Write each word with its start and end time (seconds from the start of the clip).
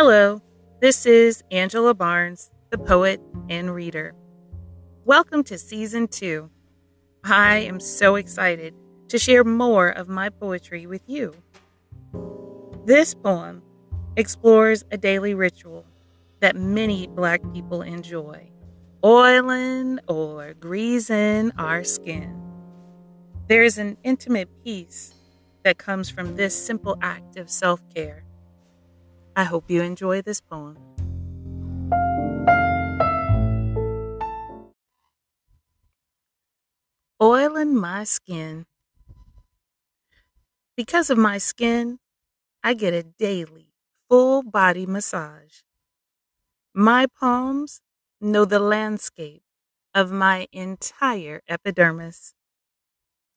Hello, 0.00 0.40
this 0.80 1.06
is 1.06 1.42
Angela 1.50 1.92
Barnes, 1.92 2.52
the 2.70 2.78
poet 2.78 3.20
and 3.50 3.74
reader. 3.74 4.14
Welcome 5.04 5.42
to 5.42 5.58
season 5.58 6.06
two. 6.06 6.50
I 7.24 7.56
am 7.56 7.80
so 7.80 8.14
excited 8.14 8.74
to 9.08 9.18
share 9.18 9.42
more 9.42 9.88
of 9.88 10.08
my 10.08 10.28
poetry 10.28 10.86
with 10.86 11.02
you. 11.08 11.34
This 12.84 13.12
poem 13.12 13.60
explores 14.16 14.84
a 14.92 14.96
daily 14.96 15.34
ritual 15.34 15.84
that 16.38 16.54
many 16.54 17.08
Black 17.08 17.40
people 17.52 17.82
enjoy 17.82 18.52
oiling 19.04 19.98
or 20.06 20.54
greasing 20.60 21.50
our 21.58 21.82
skin. 21.82 22.40
There 23.48 23.64
is 23.64 23.78
an 23.78 23.96
intimate 24.04 24.48
peace 24.62 25.16
that 25.64 25.76
comes 25.76 26.08
from 26.08 26.36
this 26.36 26.54
simple 26.54 26.96
act 27.02 27.36
of 27.36 27.50
self 27.50 27.80
care 27.92 28.22
I 29.38 29.44
hope 29.44 29.70
you 29.70 29.82
enjoy 29.82 30.20
this 30.20 30.40
poem. 30.40 30.76
Oiling 37.22 37.76
my 37.76 38.02
skin. 38.02 38.66
Because 40.76 41.08
of 41.08 41.18
my 41.18 41.38
skin, 41.38 42.00
I 42.64 42.74
get 42.74 42.92
a 42.92 43.04
daily 43.04 43.74
full 44.08 44.42
body 44.42 44.86
massage. 44.86 45.62
My 46.74 47.06
palms 47.06 47.80
know 48.20 48.44
the 48.44 48.58
landscape 48.58 49.44
of 49.94 50.10
my 50.10 50.48
entire 50.50 51.42
epidermis. 51.48 52.34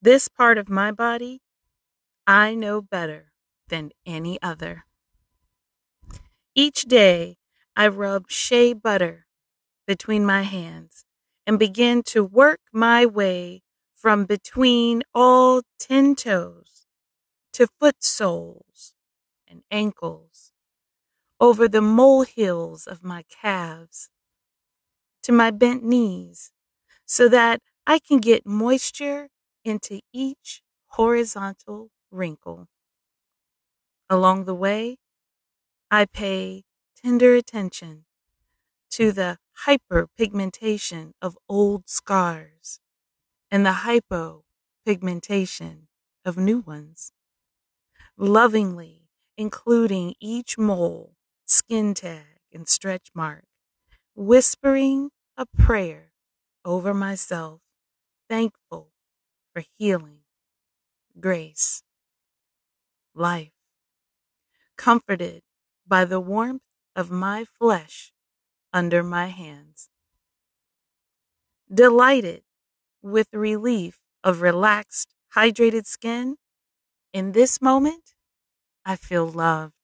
This 0.00 0.28
part 0.28 0.56
of 0.56 0.70
my 0.70 0.92
body 0.92 1.42
I 2.26 2.54
know 2.54 2.80
better 2.80 3.32
than 3.68 3.90
any 4.06 4.40
other. 4.40 4.86
Each 6.66 6.82
day 6.82 7.38
I 7.74 7.88
rub 7.88 8.30
shea 8.30 8.74
butter 8.74 9.26
between 9.86 10.26
my 10.26 10.42
hands 10.42 11.06
and 11.46 11.58
begin 11.58 12.02
to 12.12 12.22
work 12.22 12.60
my 12.70 13.06
way 13.06 13.62
from 13.94 14.26
between 14.26 15.02
all 15.14 15.62
ten 15.78 16.14
toes 16.14 16.86
to 17.54 17.66
foot 17.66 18.04
soles 18.04 18.92
and 19.48 19.62
ankles, 19.70 20.52
over 21.40 21.66
the 21.66 21.80
molehills 21.80 22.86
of 22.86 23.02
my 23.02 23.24
calves 23.42 24.10
to 25.22 25.32
my 25.32 25.50
bent 25.50 25.82
knees, 25.82 26.52
so 27.06 27.26
that 27.30 27.62
I 27.86 27.98
can 27.98 28.18
get 28.18 28.44
moisture 28.44 29.30
into 29.64 30.02
each 30.12 30.60
horizontal 30.88 31.88
wrinkle. 32.10 32.68
Along 34.10 34.44
the 34.44 34.54
way, 34.54 34.98
I 35.90 36.06
pay 36.06 36.64
tender 36.96 37.34
attention 37.34 38.06
to 38.90 39.12
the 39.12 39.38
hyperpigmentation 39.66 41.12
of 41.22 41.38
old 41.48 41.88
scars 41.88 42.80
and 43.50 43.66
the 43.66 43.82
hypopigmentation 43.86 45.88
of 46.24 46.38
new 46.38 46.60
ones, 46.60 47.12
lovingly 48.16 49.08
including 49.36 50.14
each 50.20 50.58
mole, 50.58 51.16
skin 51.46 51.94
tag, 51.94 52.38
and 52.52 52.68
stretch 52.68 53.10
mark, 53.14 53.44
whispering 54.14 55.10
a 55.36 55.46
prayer 55.46 56.12
over 56.64 56.94
myself, 56.94 57.60
thankful 58.28 58.92
for 59.52 59.64
healing, 59.78 60.20
grace, 61.20 61.82
life, 63.14 63.52
comforted 64.76 65.42
by 65.90 66.06
the 66.06 66.20
warmth 66.20 66.62
of 66.96 67.10
my 67.12 67.44
flesh 67.44 68.14
under 68.72 69.02
my 69.02 69.28
hands. 69.28 69.90
Delighted 71.72 72.42
with 73.02 73.28
relief 73.32 74.00
of 74.24 74.42
relaxed, 74.42 75.14
hydrated 75.36 75.86
skin, 75.86 76.38
in 77.12 77.32
this 77.32 77.62
moment, 77.62 78.14
I 78.84 78.96
feel 78.96 79.28
loved. 79.28 79.74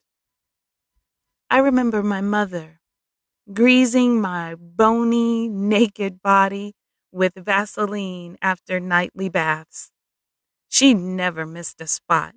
I 1.51 1.59
remember 1.59 2.03
my 2.03 2.21
mother 2.21 2.81
greasing 3.53 4.21
my 4.21 4.55
bony, 4.57 5.49
naked 5.49 6.23
body 6.23 6.75
with 7.13 7.35
Vaseline 7.37 8.39
after 8.43 8.81
nightly 8.81 9.29
baths. 9.29 9.93
She 10.69 10.95
never 10.95 11.47
missed 11.47 11.81
a 11.81 11.87
spot, 11.89 12.35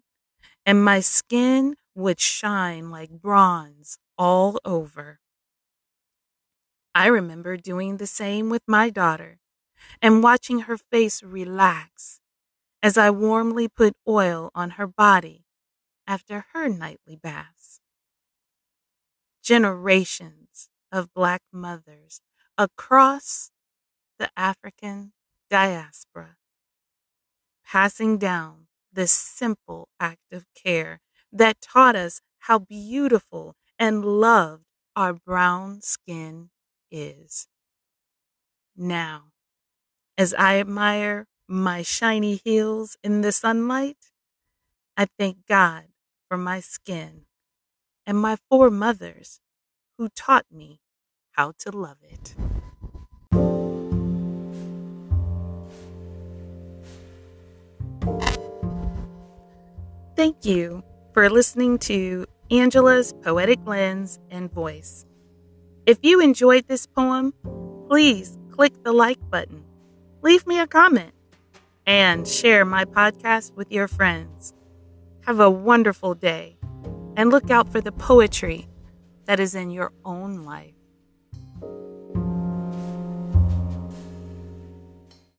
and 0.65 0.83
my 0.85 1.01
skin 1.01 1.75
would 1.95 2.19
shine 2.19 2.89
like 2.89 3.09
bronze 3.09 3.97
all 4.17 4.59
over. 4.65 5.19
I 6.95 7.07
remember 7.07 7.57
doing 7.57 7.97
the 7.97 8.07
same 8.07 8.49
with 8.49 8.63
my 8.67 8.89
daughter 8.89 9.39
and 10.01 10.23
watching 10.23 10.61
her 10.61 10.77
face 10.77 11.23
relax 11.23 12.19
as 12.81 12.97
I 12.97 13.09
warmly 13.09 13.67
put 13.67 13.95
oil 14.07 14.51
on 14.55 14.71
her 14.71 14.87
body 14.87 15.45
after 16.07 16.45
her 16.53 16.67
nightly 16.67 17.15
baths. 17.15 17.79
Generations 19.43 20.69
of 20.91 21.13
Black 21.13 21.41
mothers 21.51 22.21
across 22.57 23.51
the 24.17 24.29
African 24.35 25.13
diaspora 25.49 26.35
passing 27.65 28.17
down 28.17 28.65
this 28.91 29.11
simple 29.11 29.87
act 29.99 30.31
of 30.31 30.43
care 30.55 30.99
that 31.31 31.61
taught 31.61 31.95
us 31.95 32.21
how 32.39 32.59
beautiful 32.59 33.55
and 33.77 34.03
loved 34.03 34.65
our 34.95 35.13
brown 35.13 35.81
skin 35.81 36.49
is. 36.91 37.47
Now, 38.75 39.31
as 40.17 40.33
I 40.33 40.59
admire 40.59 41.27
my 41.47 41.81
shiny 41.81 42.41
heels 42.43 42.97
in 43.03 43.21
the 43.21 43.31
sunlight, 43.31 44.11
I 44.97 45.07
thank 45.17 45.45
God 45.47 45.85
for 46.27 46.37
my 46.37 46.59
skin 46.59 47.25
and 48.05 48.17
my 48.19 48.37
four 48.49 48.69
mothers 48.69 49.39
who 49.97 50.09
taught 50.09 50.45
me 50.51 50.79
how 51.31 51.53
to 51.59 51.71
love 51.71 51.97
it. 52.03 52.35
Thank 60.15 60.43
you 60.43 60.83
for 61.13 61.29
listening 61.29 61.77
to 61.79 62.25
Angela's 62.51 63.13
Poetic 63.23 63.59
Lens 63.65 64.19
and 64.29 64.51
Voice. 64.51 65.05
If 65.85 65.97
you 66.01 66.21
enjoyed 66.21 66.67
this 66.67 66.85
poem, 66.85 67.33
please 67.87 68.37
click 68.51 68.83
the 68.83 68.93
like 68.93 69.19
button, 69.29 69.63
leave 70.21 70.45
me 70.45 70.59
a 70.59 70.67
comment, 70.67 71.13
and 71.85 72.27
share 72.27 72.65
my 72.65 72.85
podcast 72.85 73.55
with 73.55 73.71
your 73.71 73.87
friends. 73.87 74.53
Have 75.21 75.39
a 75.39 75.49
wonderful 75.49 76.13
day 76.13 76.57
and 77.15 77.31
look 77.31 77.49
out 77.49 77.71
for 77.71 77.81
the 77.81 77.91
poetry 77.91 78.67
that 79.25 79.39
is 79.39 79.55
in 79.55 79.71
your 79.71 79.91
own 80.05 80.43
life. 80.43 80.73